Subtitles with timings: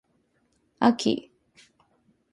[0.81, 1.29] あき